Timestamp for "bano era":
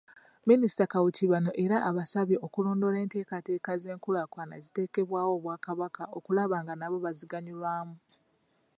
1.33-1.77